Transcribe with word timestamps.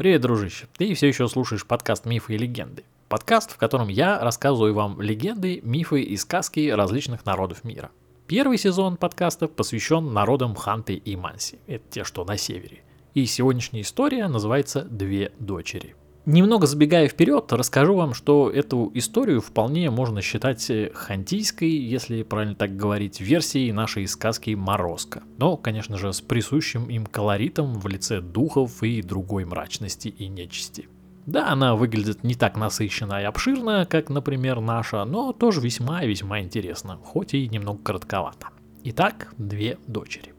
Привет, 0.00 0.22
дружище. 0.22 0.66
Ты 0.78 0.94
все 0.94 1.08
еще 1.08 1.28
слушаешь 1.28 1.66
подкаст 1.66 2.06
«Мифы 2.06 2.34
и 2.34 2.38
легенды». 2.38 2.84
Подкаст, 3.10 3.50
в 3.52 3.58
котором 3.58 3.88
я 3.88 4.18
рассказываю 4.18 4.72
вам 4.72 4.98
легенды, 5.02 5.60
мифы 5.62 6.00
и 6.00 6.16
сказки 6.16 6.70
различных 6.70 7.26
народов 7.26 7.64
мира. 7.64 7.90
Первый 8.26 8.56
сезон 8.56 8.96
подкаста 8.96 9.46
посвящен 9.46 10.14
народам 10.14 10.54
Ханты 10.54 10.94
и 10.94 11.16
Манси. 11.16 11.58
Это 11.66 11.84
те, 11.90 12.04
что 12.04 12.24
на 12.24 12.38
севере. 12.38 12.82
И 13.12 13.26
сегодняшняя 13.26 13.82
история 13.82 14.26
называется 14.28 14.84
«Две 14.84 15.32
дочери». 15.38 15.94
Немного 16.26 16.66
забегая 16.66 17.08
вперед, 17.08 17.50
расскажу 17.50 17.94
вам, 17.94 18.12
что 18.12 18.50
эту 18.50 18.90
историю 18.94 19.40
вполне 19.40 19.90
можно 19.90 20.20
считать 20.20 20.68
э, 20.68 20.90
хантийской, 20.92 21.70
если 21.70 22.22
правильно 22.22 22.54
так 22.54 22.76
говорить, 22.76 23.20
версией 23.20 23.72
нашей 23.72 24.06
сказки 24.06 24.50
«Морозко». 24.50 25.22
Но, 25.38 25.56
конечно 25.56 25.96
же, 25.96 26.12
с 26.12 26.20
присущим 26.20 26.90
им 26.90 27.06
колоритом 27.06 27.72
в 27.72 27.86
лице 27.88 28.20
духов 28.20 28.82
и 28.82 29.00
другой 29.00 29.46
мрачности 29.46 30.08
и 30.08 30.28
нечисти. 30.28 30.88
Да, 31.24 31.48
она 31.52 31.74
выглядит 31.74 32.22
не 32.22 32.34
так 32.34 32.56
насыщенно 32.56 33.22
и 33.22 33.24
обширно, 33.24 33.86
как, 33.88 34.10
например, 34.10 34.60
наша, 34.60 35.04
но 35.06 35.32
тоже 35.32 35.62
весьма 35.62 36.02
и 36.02 36.08
весьма 36.08 36.40
интересно, 36.40 36.98
хоть 37.02 37.32
и 37.32 37.48
немного 37.48 37.82
коротковато. 37.82 38.48
Итак, 38.84 39.32
две 39.38 39.78
дочери. 39.86 40.34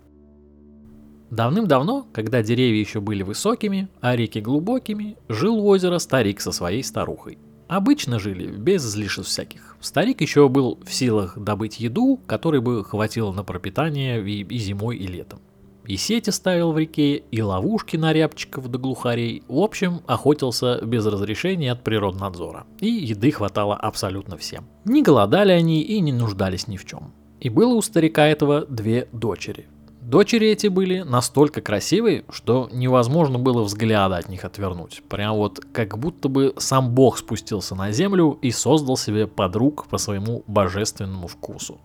Давным-давно, 1.32 2.08
когда 2.12 2.44
деревья 2.44 2.80
еще 2.80 3.00
были 3.00 3.24
высокими, 3.24 3.88
а 4.02 4.18
реки 4.18 4.42
глубокими, 4.42 5.16
жил 5.30 5.58
у 5.60 5.68
озера 5.68 5.98
старик 5.98 6.42
со 6.42 6.52
своей 6.52 6.84
старухой. 6.84 7.38
Обычно 7.70 8.20
жили, 8.20 8.48
без 8.48 8.86
излишеств 8.86 9.32
всяких. 9.32 9.78
Старик 9.80 10.20
еще 10.20 10.50
был 10.50 10.78
в 10.84 10.94
силах 10.94 11.40
добыть 11.40 11.80
еду, 11.80 12.20
которой 12.28 12.60
бы 12.60 12.84
хватило 12.84 13.32
на 13.32 13.46
пропитание 13.46 14.22
и, 14.22 14.44
и 14.44 14.58
зимой, 14.58 14.98
и 14.98 15.08
летом. 15.08 15.40
И 15.88 15.96
сети 15.96 16.32
ставил 16.32 16.74
в 16.74 16.78
реке, 16.78 17.24
и 17.32 17.42
ловушки 17.42 17.96
на 17.96 18.12
рябчиков 18.12 18.68
до 18.68 18.78
глухарей. 18.78 19.44
В 19.48 19.58
общем, 19.58 20.02
охотился 20.08 20.82
без 20.82 21.06
разрешения 21.06 21.72
от 21.72 21.82
природнадзора. 21.82 22.68
И 22.82 22.88
еды 22.88 23.32
хватало 23.32 23.78
абсолютно 23.78 24.36
всем. 24.36 24.66
Не 24.84 25.02
голодали 25.02 25.54
они 25.54 25.82
и 25.82 26.02
не 26.02 26.12
нуждались 26.12 26.68
ни 26.68 26.76
в 26.76 26.84
чем. 26.86 27.14
И 27.40 27.48
было 27.48 27.74
у 27.74 27.82
старика 27.82 28.28
этого 28.28 28.66
две 28.66 29.08
дочери. 29.14 29.68
Дочери 30.12 30.48
эти 30.48 30.68
были 30.68 31.04
настолько 31.04 31.62
красивые, 31.62 32.26
что 32.30 32.68
невозможно 32.74 33.40
было 33.40 33.64
взгляда 33.64 34.18
от 34.18 34.28
них 34.28 34.44
отвернуть. 34.44 35.02
Прям 35.08 35.38
вот 35.38 35.62
как 35.72 35.98
будто 35.98 36.28
бы 36.28 36.54
сам 36.58 36.94
Бог 36.94 37.18
спустился 37.18 37.76
на 37.76 37.94
землю 37.94 38.38
и 38.42 38.52
создал 38.52 38.98
себе 38.98 39.26
подруг 39.26 39.88
по 39.88 39.98
своему 39.98 40.44
божественному 40.48 41.30
вкусу. 41.30 41.80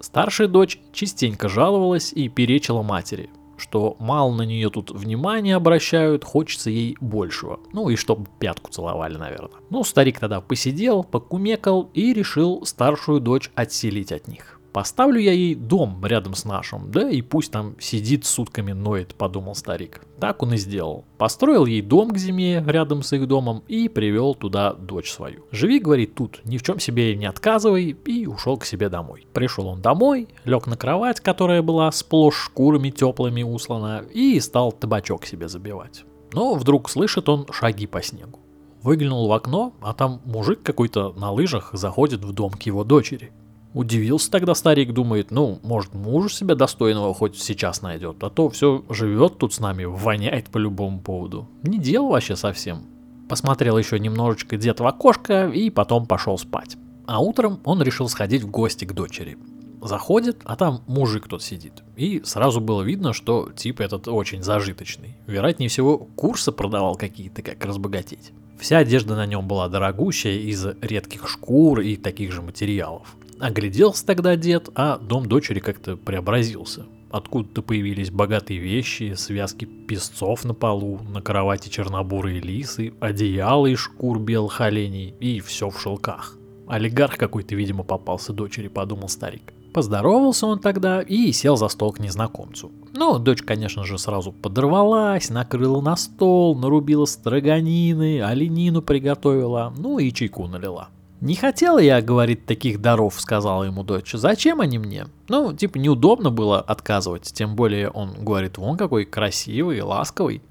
Старшая 0.00 0.48
дочь 0.48 0.80
частенько 0.92 1.48
жаловалась 1.48 2.12
и 2.12 2.28
перечила 2.28 2.82
матери, 2.82 3.30
что 3.56 3.94
мало 4.00 4.34
на 4.34 4.42
нее 4.42 4.68
тут 4.68 4.90
внимания 4.90 5.54
обращают, 5.54 6.24
хочется 6.24 6.70
ей 6.70 6.96
большего. 7.00 7.60
Ну 7.72 7.88
и 7.88 7.94
чтобы 7.94 8.26
пятку 8.40 8.72
целовали, 8.72 9.16
наверное. 9.16 9.60
Ну, 9.70 9.84
старик 9.84 10.18
тогда 10.18 10.40
посидел, 10.40 11.04
покумекал 11.04 11.88
и 11.94 12.12
решил 12.14 12.66
старшую 12.66 13.20
дочь 13.20 13.48
отселить 13.54 14.10
от 14.10 14.26
них. 14.26 14.59
Поставлю 14.72 15.20
я 15.20 15.32
ей 15.32 15.54
дом 15.54 16.04
рядом 16.04 16.34
с 16.34 16.44
нашим, 16.44 16.90
да 16.90 17.10
и 17.10 17.22
пусть 17.22 17.50
там 17.50 17.74
сидит 17.80 18.24
сутками 18.24 18.72
ноет, 18.72 19.14
подумал 19.14 19.54
старик. 19.54 20.02
Так 20.20 20.42
он 20.42 20.54
и 20.54 20.56
сделал. 20.56 21.04
Построил 21.18 21.66
ей 21.66 21.82
дом 21.82 22.10
к 22.10 22.18
зиме 22.18 22.62
рядом 22.66 23.02
с 23.02 23.12
их 23.12 23.26
домом 23.26 23.64
и 23.66 23.88
привел 23.88 24.34
туда 24.34 24.72
дочь 24.74 25.10
свою. 25.10 25.44
Живи, 25.50 25.80
говорит, 25.80 26.14
тут, 26.14 26.40
ни 26.44 26.56
в 26.56 26.62
чем 26.62 26.78
себе 26.78 27.16
не 27.16 27.26
отказывай, 27.26 27.96
и 28.04 28.26
ушел 28.26 28.58
к 28.58 28.64
себе 28.64 28.88
домой. 28.88 29.26
Пришел 29.32 29.66
он 29.66 29.82
домой, 29.82 30.28
лег 30.44 30.66
на 30.66 30.76
кровать, 30.76 31.20
которая 31.20 31.62
была 31.62 31.90
сплошь 31.90 32.36
шкурами 32.36 32.90
теплыми 32.90 33.42
услана, 33.42 34.04
и 34.12 34.38
стал 34.40 34.72
табачок 34.72 35.26
себе 35.26 35.48
забивать. 35.48 36.04
Но 36.32 36.54
вдруг 36.54 36.88
слышит 36.90 37.28
он 37.28 37.46
шаги 37.50 37.86
по 37.86 38.02
снегу. 38.02 38.38
Выглянул 38.82 39.28
в 39.28 39.32
окно, 39.32 39.74
а 39.82 39.92
там 39.92 40.22
мужик 40.24 40.62
какой-то 40.62 41.12
на 41.12 41.30
лыжах 41.30 41.70
заходит 41.72 42.24
в 42.24 42.32
дом 42.32 42.52
к 42.52 42.62
его 42.62 42.84
дочери. 42.84 43.32
Удивился 43.72 44.30
тогда 44.30 44.54
старик, 44.54 44.92
думает, 44.92 45.30
ну, 45.30 45.60
может, 45.62 45.94
мужа 45.94 46.28
себя 46.28 46.56
достойного 46.56 47.14
хоть 47.14 47.38
сейчас 47.40 47.82
найдет, 47.82 48.22
а 48.22 48.30
то 48.30 48.48
все 48.48 48.84
живет 48.88 49.38
тут 49.38 49.54
с 49.54 49.60
нами, 49.60 49.84
воняет 49.84 50.50
по 50.50 50.58
любому 50.58 51.00
поводу. 51.00 51.48
Не 51.62 51.78
дело 51.78 52.08
вообще 52.08 52.34
совсем. 52.34 52.82
Посмотрел 53.28 53.78
еще 53.78 54.00
немножечко 54.00 54.56
дед 54.56 54.80
в 54.80 54.86
окошко 54.86 55.48
и 55.48 55.70
потом 55.70 56.06
пошел 56.06 56.36
спать. 56.36 56.76
А 57.06 57.20
утром 57.20 57.60
он 57.64 57.80
решил 57.80 58.08
сходить 58.08 58.42
в 58.42 58.50
гости 58.50 58.84
к 58.84 58.92
дочери. 58.92 59.38
Заходит, 59.82 60.40
а 60.44 60.56
там 60.56 60.82
мужик 60.88 61.28
тот 61.28 61.42
сидит. 61.42 61.84
И 61.96 62.22
сразу 62.24 62.60
было 62.60 62.82
видно, 62.82 63.12
что 63.12 63.50
тип 63.54 63.80
этот 63.80 64.08
очень 64.08 64.42
зажиточный. 64.42 65.16
Вероятнее 65.26 65.68
всего, 65.68 65.96
курсы 65.96 66.50
продавал 66.52 66.96
какие-то, 66.96 67.42
как 67.42 67.64
разбогатеть. 67.64 68.32
Вся 68.58 68.78
одежда 68.78 69.16
на 69.16 69.24
нем 69.24 69.48
была 69.48 69.68
дорогущая 69.68 70.38
из 70.38 70.66
редких 70.82 71.28
шкур 71.28 71.80
и 71.80 71.96
таких 71.96 72.30
же 72.30 72.42
материалов. 72.42 73.16
Огляделся 73.40 74.04
тогда 74.04 74.36
дед, 74.36 74.68
а 74.74 74.98
дом 74.98 75.26
дочери 75.26 75.60
как-то 75.60 75.96
преобразился. 75.96 76.84
Откуда-то 77.10 77.62
появились 77.62 78.10
богатые 78.10 78.60
вещи, 78.60 79.14
связки 79.16 79.64
песцов 79.64 80.44
на 80.44 80.54
полу, 80.54 81.00
на 81.08 81.22
кровати 81.22 81.70
чернобурые 81.70 82.40
лисы, 82.40 82.92
одеяло 83.00 83.66
из 83.66 83.78
шкур 83.78 84.20
белых 84.20 84.60
оленей 84.60 85.14
и 85.18 85.40
все 85.40 85.70
в 85.70 85.80
шелках. 85.80 86.36
Олигарх 86.68 87.16
какой-то, 87.16 87.56
видимо, 87.56 87.82
попался 87.82 88.32
дочери, 88.32 88.68
подумал 88.68 89.08
старик. 89.08 89.52
Поздоровался 89.72 90.46
он 90.46 90.58
тогда 90.58 91.00
и 91.00 91.32
сел 91.32 91.56
за 91.56 91.68
стол 91.68 91.92
к 91.92 91.98
незнакомцу. 91.98 92.70
Ну, 92.92 93.18
дочь, 93.18 93.42
конечно 93.42 93.84
же, 93.84 93.98
сразу 93.98 94.32
подорвалась, 94.32 95.30
накрыла 95.30 95.80
на 95.80 95.96
стол, 95.96 96.56
нарубила 96.56 97.06
строганины, 97.06 98.20
оленину 98.20 98.82
приготовила, 98.82 99.72
ну 99.76 99.98
и 99.98 100.12
чайку 100.12 100.46
налила. 100.46 100.90
«Не 101.20 101.34
хотела 101.34 101.78
я,— 101.78 102.00
говорит,— 102.02 102.44
таких 102.46 102.80
даров,— 102.80 103.14
сказала 103.20 103.64
ему 103.64 103.82
дочь. 103.82 104.12
Зачем 104.12 104.62
они 104.62 104.78
мне? 104.78 105.06
Ну, 105.28 105.52
типа, 105.52 105.76
неудобно 105.76 106.30
было 106.30 106.60
отказывать, 106.60 107.30
тем 107.34 107.56
более 107.56 107.90
он 107.90 108.24
говорит, 108.24 108.56
вон 108.56 108.78
какой 108.78 109.04
красивый 109.04 109.82
ласковый. 109.82 110.42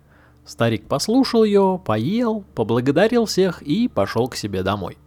Старик 0.45 0.87
послушал 0.87 1.43
ее, 1.43 1.81
поел, 1.83 2.43
поблагодарил 2.53 3.25
всех 3.25 3.63
и 3.63 3.87
пошел 3.87 4.27
к 4.27 4.35
себе 4.35 4.61
домой. 4.61 4.97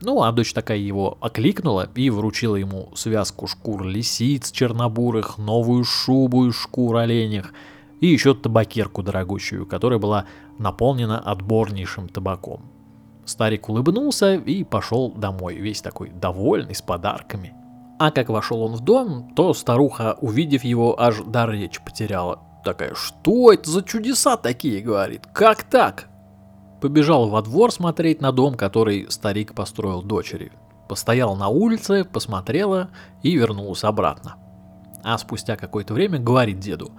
Ну, 0.00 0.22
а 0.22 0.32
дочь 0.32 0.52
такая 0.52 0.78
его 0.78 1.16
окликнула 1.20 1.88
и 1.94 2.10
вручила 2.10 2.56
ему 2.56 2.90
связку 2.96 3.46
шкур 3.46 3.84
лисиц 3.84 4.50
чернобурых, 4.50 5.38
новую 5.38 5.84
шубу 5.84 6.46
из 6.46 6.56
шкур 6.56 6.96
оленях 6.96 7.52
и 8.00 8.08
еще 8.08 8.34
табакерку 8.34 9.04
дорогущую, 9.04 9.66
которая 9.66 10.00
была 10.00 10.26
наполнена 10.58 11.18
отборнейшим 11.18 12.08
табаком. 12.08 12.75
Старик 13.26 13.68
улыбнулся 13.68 14.34
и 14.34 14.62
пошел 14.62 15.10
домой, 15.10 15.56
весь 15.56 15.82
такой 15.82 16.10
довольный, 16.10 16.76
с 16.76 16.80
подарками. 16.80 17.54
А 17.98 18.12
как 18.12 18.28
вошел 18.28 18.62
он 18.62 18.76
в 18.76 18.80
дом, 18.80 19.32
то 19.34 19.52
старуха, 19.52 20.16
увидев 20.20 20.62
его, 20.62 20.98
аж 21.00 21.22
дар 21.26 21.50
речи 21.50 21.80
потеряла. 21.84 22.38
Такая, 22.64 22.94
что 22.94 23.52
это 23.52 23.68
за 23.68 23.82
чудеса 23.82 24.36
такие, 24.36 24.80
говорит, 24.80 25.26
как 25.32 25.64
так? 25.64 26.08
Побежал 26.80 27.28
во 27.28 27.42
двор 27.42 27.72
смотреть 27.72 28.20
на 28.20 28.32
дом, 28.32 28.54
который 28.54 29.10
старик 29.10 29.54
построил 29.54 30.02
дочери. 30.02 30.52
Постоял 30.88 31.34
на 31.34 31.48
улице, 31.48 32.04
посмотрела 32.04 32.90
и 33.22 33.34
вернулся 33.34 33.88
обратно. 33.88 34.36
А 35.02 35.18
спустя 35.18 35.56
какое-то 35.56 35.94
время 35.94 36.20
говорит 36.20 36.60
деду, 36.60 36.92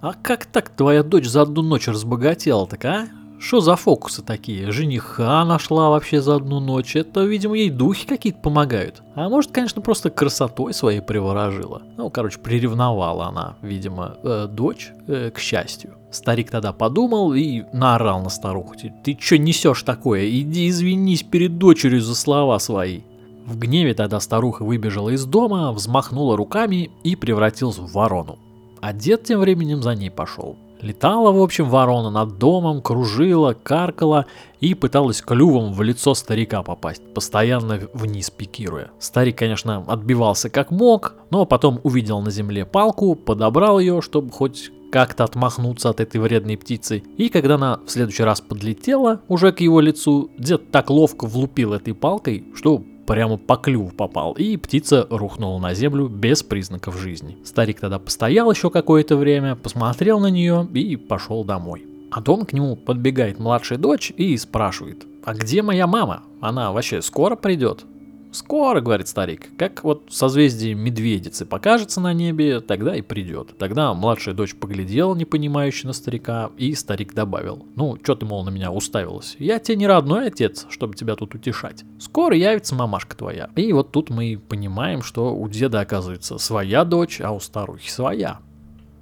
а 0.00 0.14
как 0.14 0.46
так 0.46 0.70
твоя 0.70 1.02
дочь 1.02 1.26
за 1.26 1.42
одну 1.42 1.62
ночь 1.62 1.88
разбогатела 1.88 2.66
так, 2.66 2.84
а? 2.84 3.08
Что 3.38 3.60
за 3.60 3.76
фокусы 3.76 4.22
такие? 4.22 4.72
Жениха 4.72 5.44
нашла 5.44 5.90
вообще 5.90 6.20
за 6.20 6.36
одну 6.36 6.58
ночь. 6.58 6.96
Это, 6.96 7.22
видимо, 7.22 7.56
ей 7.56 7.70
духи 7.70 8.06
какие-то 8.06 8.40
помогают. 8.40 9.02
А 9.14 9.28
может, 9.28 9.52
конечно, 9.52 9.80
просто 9.80 10.10
красотой 10.10 10.74
своей 10.74 11.00
приворожила. 11.00 11.82
Ну, 11.96 12.10
короче, 12.10 12.40
приревновала 12.40 13.26
она, 13.26 13.56
видимо, 13.62 14.16
э, 14.24 14.48
дочь 14.50 14.90
э, 15.06 15.30
к 15.30 15.38
счастью. 15.38 15.94
Старик 16.10 16.50
тогда 16.50 16.72
подумал 16.72 17.32
и 17.32 17.62
наорал 17.72 18.22
на 18.22 18.28
старуху. 18.28 18.74
Ты 19.04 19.16
что 19.20 19.38
несешь 19.38 19.82
такое? 19.84 20.28
Иди 20.28 20.68
извинись 20.68 21.22
перед 21.22 21.58
дочерью 21.58 22.00
за 22.00 22.16
слова 22.16 22.58
свои. 22.58 23.02
В 23.46 23.56
гневе 23.56 23.94
тогда 23.94 24.18
старуха 24.18 24.64
выбежала 24.64 25.10
из 25.10 25.24
дома, 25.24 25.72
взмахнула 25.72 26.36
руками 26.36 26.90
и 27.04 27.14
превратилась 27.14 27.78
в 27.78 27.92
ворону. 27.92 28.38
А 28.80 28.92
дед 28.92 29.24
тем 29.24 29.40
временем 29.40 29.82
за 29.82 29.94
ней 29.94 30.10
пошел. 30.10 30.56
Летала, 30.80 31.32
в 31.32 31.40
общем, 31.40 31.68
ворона 31.68 32.10
над 32.10 32.38
домом, 32.38 32.80
кружила, 32.82 33.54
каркала 33.54 34.26
и 34.60 34.74
пыталась 34.74 35.22
клювом 35.22 35.72
в 35.72 35.82
лицо 35.82 36.14
старика 36.14 36.62
попасть, 36.62 37.02
постоянно 37.14 37.80
вниз 37.94 38.30
пикируя. 38.30 38.90
Старик, 38.98 39.38
конечно, 39.38 39.84
отбивался 39.86 40.50
как 40.50 40.70
мог, 40.70 41.14
но 41.30 41.46
потом 41.46 41.80
увидел 41.82 42.20
на 42.20 42.30
земле 42.30 42.64
палку, 42.64 43.14
подобрал 43.14 43.78
ее, 43.80 44.00
чтобы 44.02 44.30
хоть 44.30 44.70
как-то 44.90 45.24
отмахнуться 45.24 45.90
от 45.90 46.00
этой 46.00 46.20
вредной 46.20 46.56
птицы. 46.56 47.02
И 47.16 47.28
когда 47.28 47.56
она 47.56 47.80
в 47.84 47.90
следующий 47.90 48.22
раз 48.22 48.40
подлетела 48.40 49.20
уже 49.28 49.52
к 49.52 49.60
его 49.60 49.80
лицу, 49.80 50.30
дед 50.38 50.70
так 50.70 50.90
ловко 50.90 51.26
влупил 51.26 51.74
этой 51.74 51.94
палкой, 51.94 52.44
что 52.54 52.82
прямо 53.08 53.38
по 53.38 53.56
клюву 53.56 53.90
попал, 53.90 54.34
и 54.34 54.58
птица 54.58 55.06
рухнула 55.08 55.58
на 55.58 55.72
землю 55.72 56.08
без 56.08 56.42
признаков 56.42 57.00
жизни. 57.00 57.38
Старик 57.42 57.80
тогда 57.80 57.98
постоял 57.98 58.50
еще 58.50 58.68
какое-то 58.70 59.16
время, 59.16 59.56
посмотрел 59.56 60.20
на 60.20 60.26
нее 60.26 60.68
и 60.74 60.96
пошел 60.96 61.42
домой. 61.42 61.86
А 62.10 62.20
дом 62.20 62.44
к 62.44 62.52
нему 62.52 62.76
подбегает 62.76 63.38
младшая 63.38 63.78
дочь 63.78 64.12
и 64.14 64.36
спрашивает, 64.36 65.06
а 65.24 65.32
где 65.32 65.62
моя 65.62 65.86
мама? 65.86 66.22
Она 66.42 66.70
вообще 66.70 67.00
скоро 67.00 67.34
придет? 67.34 67.86
Скоро, 68.30 68.80
говорит 68.80 69.08
старик, 69.08 69.48
как 69.56 69.84
вот 69.84 70.04
созвездие 70.10 70.74
медведицы 70.74 71.46
покажется 71.46 72.00
на 72.00 72.12
небе, 72.12 72.60
тогда 72.60 72.94
и 72.94 73.00
придет. 73.00 73.56
Тогда 73.58 73.94
младшая 73.94 74.34
дочь 74.34 74.54
поглядела 74.54 75.14
непонимающе 75.14 75.86
на 75.86 75.94
старика, 75.94 76.50
и 76.58 76.74
старик 76.74 77.14
добавил, 77.14 77.66
ну, 77.74 77.96
что 78.02 78.14
ты, 78.14 78.26
мол, 78.26 78.44
на 78.44 78.50
меня 78.50 78.70
уставилась? 78.70 79.36
Я 79.38 79.58
тебе 79.58 79.76
не 79.76 79.86
родной 79.86 80.26
отец, 80.26 80.66
чтобы 80.68 80.94
тебя 80.94 81.16
тут 81.16 81.34
утешать. 81.34 81.84
Скоро 81.98 82.36
явится 82.36 82.74
мамашка 82.74 83.16
твоя. 83.16 83.48
И 83.56 83.72
вот 83.72 83.92
тут 83.92 84.10
мы 84.10 84.38
понимаем, 84.48 85.02
что 85.02 85.34
у 85.34 85.48
деда 85.48 85.80
оказывается 85.80 86.36
своя 86.38 86.84
дочь, 86.84 87.20
а 87.22 87.32
у 87.32 87.40
старухи 87.40 87.90
своя. 87.90 88.40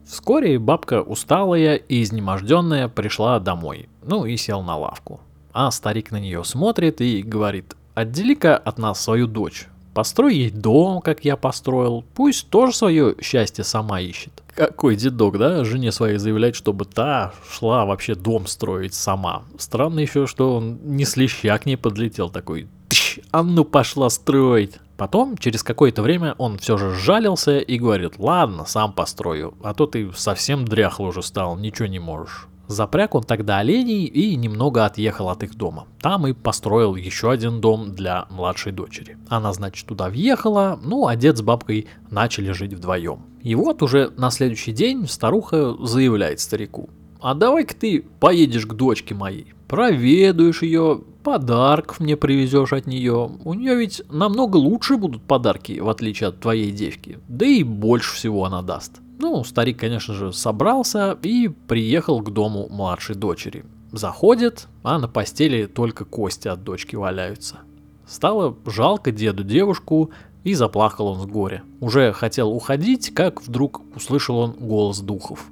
Вскоре 0.06 0.60
бабка 0.60 1.02
усталая 1.02 1.74
и 1.74 2.00
изнеможденная 2.00 2.86
пришла 2.86 3.40
домой, 3.40 3.88
ну 4.04 4.24
и 4.24 4.36
сел 4.36 4.62
на 4.62 4.76
лавку. 4.76 5.20
А 5.52 5.70
старик 5.72 6.12
на 6.12 6.20
нее 6.20 6.44
смотрит 6.44 7.00
и 7.00 7.22
говорит, 7.22 7.74
Отдели-ка 7.96 8.58
от 8.58 8.78
нас 8.78 9.02
свою 9.02 9.26
дочь. 9.26 9.68
Построй 9.94 10.36
ей 10.36 10.50
дом, 10.50 11.00
как 11.00 11.24
я 11.24 11.34
построил. 11.38 12.04
Пусть 12.14 12.50
тоже 12.50 12.74
свое 12.74 13.16
счастье 13.22 13.64
сама 13.64 14.02
ищет. 14.02 14.42
Какой 14.54 14.96
дедок, 14.96 15.38
да, 15.38 15.64
жене 15.64 15.90
своей 15.92 16.18
заявлять, 16.18 16.56
чтобы 16.56 16.84
та 16.84 17.32
шла 17.50 17.86
вообще 17.86 18.14
дом 18.14 18.46
строить 18.46 18.92
сама. 18.92 19.44
Странно 19.56 20.00
еще, 20.00 20.26
что 20.26 20.56
он 20.56 20.78
не 20.84 21.06
с 21.06 21.16
леща 21.16 21.56
к 21.56 21.64
ней 21.64 21.76
подлетел 21.76 22.28
такой. 22.28 22.68
Тш, 22.90 23.20
а 23.30 23.42
ну 23.42 23.64
пошла 23.64 24.10
строить. 24.10 24.74
Потом, 24.98 25.38
через 25.38 25.62
какое-то 25.62 26.02
время, 26.02 26.34
он 26.36 26.58
все 26.58 26.76
же 26.76 26.94
жалился 26.94 27.60
и 27.60 27.78
говорит, 27.78 28.18
ладно, 28.18 28.66
сам 28.66 28.92
построю, 28.92 29.54
а 29.62 29.72
то 29.72 29.86
ты 29.86 30.12
совсем 30.14 30.66
дряхлый 30.66 31.08
уже 31.08 31.22
стал, 31.22 31.56
ничего 31.56 31.88
не 31.88 31.98
можешь. 31.98 32.46
Запряг 32.68 33.14
он 33.14 33.22
тогда 33.22 33.58
оленей 33.58 34.04
и 34.04 34.34
немного 34.36 34.84
отъехал 34.84 35.28
от 35.28 35.42
их 35.42 35.54
дома. 35.54 35.86
Там 36.00 36.26
и 36.26 36.32
построил 36.32 36.96
еще 36.96 37.30
один 37.30 37.60
дом 37.60 37.94
для 37.94 38.26
младшей 38.30 38.72
дочери. 38.72 39.18
Она, 39.28 39.52
значит, 39.52 39.86
туда 39.86 40.08
въехала, 40.08 40.78
ну 40.82 41.06
а 41.06 41.16
дед 41.16 41.38
с 41.38 41.42
бабкой 41.42 41.86
начали 42.10 42.52
жить 42.52 42.74
вдвоем. 42.74 43.20
И 43.42 43.54
вот 43.54 43.82
уже 43.82 44.12
на 44.16 44.30
следующий 44.30 44.72
день 44.72 45.06
старуха 45.06 45.76
заявляет 45.80 46.40
старику. 46.40 46.90
А 47.20 47.34
давай-ка 47.34 47.74
ты 47.74 48.04
поедешь 48.20 48.66
к 48.66 48.74
дочке 48.74 49.14
моей, 49.14 49.54
проведуешь 49.68 50.62
ее, 50.62 51.00
подарков 51.22 52.00
мне 52.00 52.16
привезешь 52.16 52.72
от 52.72 52.86
нее. 52.86 53.30
У 53.44 53.54
нее 53.54 53.76
ведь 53.76 54.02
намного 54.10 54.56
лучше 54.56 54.96
будут 54.96 55.22
подарки, 55.22 55.80
в 55.80 55.88
отличие 55.88 56.28
от 56.28 56.40
твоей 56.40 56.70
девки. 56.70 57.18
Да 57.28 57.46
и 57.46 57.62
больше 57.62 58.14
всего 58.14 58.44
она 58.44 58.62
даст. 58.62 59.00
Ну, 59.18 59.42
старик, 59.44 59.80
конечно 59.80 60.14
же, 60.14 60.32
собрался 60.32 61.18
и 61.22 61.48
приехал 61.48 62.20
к 62.20 62.32
дому 62.32 62.68
младшей 62.70 63.14
дочери. 63.14 63.64
Заходит, 63.92 64.68
а 64.82 64.98
на 64.98 65.08
постели 65.08 65.66
только 65.66 66.04
кости 66.04 66.48
от 66.48 66.64
дочки 66.64 66.96
валяются. 66.96 67.60
Стало 68.06 68.56
жалко 68.66 69.10
деду 69.10 69.42
девушку, 69.42 70.10
и 70.46 70.54
заплакал 70.54 71.08
он 71.08 71.20
с 71.20 71.26
горя. 71.26 71.64
Уже 71.80 72.12
хотел 72.12 72.52
уходить, 72.52 73.12
как 73.12 73.42
вдруг 73.42 73.82
услышал 73.96 74.36
он 74.36 74.52
голос 74.52 75.00
духов. 75.00 75.44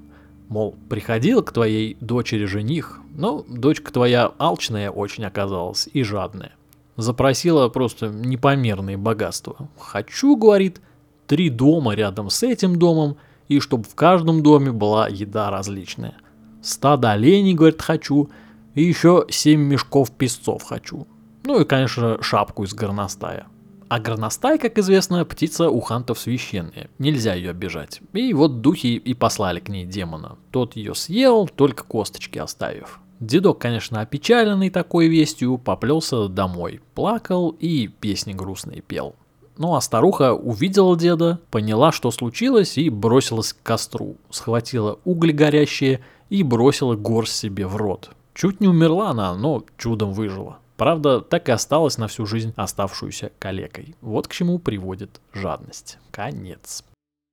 Мол, 0.49 0.77
приходил 0.89 1.43
к 1.43 1.53
твоей 1.53 1.97
дочери 2.01 2.45
жених, 2.45 3.01
но 3.15 3.45
дочка 3.49 3.93
твоя 3.93 4.33
алчная 4.39 4.91
очень 4.91 5.25
оказалась 5.25 5.89
и 5.93 6.03
жадная. 6.03 6.53
Запросила 6.97 7.69
просто 7.69 8.09
непомерные 8.09 8.97
богатства. 8.97 9.69
Хочу, 9.79 10.37
говорит, 10.37 10.81
три 11.27 11.51
дома 11.51 11.95
рядом 11.95 12.31
с 12.31 12.43
этим 12.43 12.79
домом– 12.79 13.17
и 13.49 13.61
чтобы 13.61 13.85
в 13.85 13.95
каждом 13.95 14.43
доме 14.43 14.73
была 14.73 15.09
еда 15.09 15.51
различная. 15.51 16.15
Стадо 16.63 17.13
оленей, 17.13 17.55
говорит, 17.55 17.83
хочу, 17.83 18.31
и 18.75 18.83
еще 18.83 19.27
7 19.29 19.61
мешков 19.61 20.11
песцов 20.11 20.63
хочу. 20.63 21.07
Ну 21.45 21.61
и, 21.61 21.65
конечно, 21.65 22.23
шапку 22.23 22.65
из 22.65 22.73
горностая. 22.73 23.47
А 23.95 24.01
горностай, 24.01 24.59
как 24.59 24.77
известно, 24.77 25.25
птица 25.25 25.71
у 25.71 25.79
хантов 25.79 26.19
священная, 26.19 26.91
нельзя 26.99 27.35
ее 27.35 27.51
обижать. 27.51 28.01
И 28.13 28.35
вот 28.35 28.61
духи 28.61 28.97
и 28.97 29.15
послали 29.15 29.61
к 29.61 29.69
ней 29.69 29.87
демона. 29.87 30.37
Тот 30.51 30.75
ее 30.75 30.97
съел, 30.97 31.47
только 31.47 31.85
косточки 31.85 32.41
оставив. 32.41 32.99
Дедок, 33.21 33.61
конечно, 33.61 34.01
опечаленный 34.01 34.71
такой 34.71 35.07
вестью, 35.07 35.59
поплелся 35.59 36.27
домой, 36.27 36.81
плакал 36.97 37.51
и 37.51 37.87
песни 37.87 38.33
грустные 38.33 38.81
пел. 38.81 39.15
Ну 39.59 39.77
а 39.77 39.81
старуха 39.81 40.35
увидела 40.35 40.99
деда, 40.99 41.39
поняла, 41.53 41.93
что 41.93 42.11
случилось, 42.11 42.77
и 42.77 42.91
бросилась 42.91 43.53
к 43.53 43.63
костру, 43.63 44.17
схватила 44.29 44.99
угли 45.05 45.31
горящие 45.31 46.01
и 46.31 46.43
бросила 46.43 46.97
горсть 46.97 47.37
себе 47.37 47.69
в 47.69 47.77
рот. 47.77 48.11
Чуть 48.35 48.61
не 48.61 48.67
умерла 48.67 49.11
она, 49.11 49.37
но 49.37 49.63
чудом 49.79 50.13
выжила. 50.13 50.59
Правда, 50.77 51.21
так 51.21 51.49
и 51.49 51.53
осталась 51.53 51.99
на 51.99 52.09
всю 52.09 52.27
жизнь 52.27 52.53
оставшуюся 52.57 53.33
калекой. 53.39 53.95
Вот 54.01 54.29
к 54.29 54.33
чему 54.33 54.59
приводит 54.59 55.21
жадность. 55.33 55.99
Конец. 56.11 56.85